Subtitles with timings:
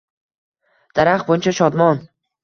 [0.99, 2.01] Daraxt buncha shodmon!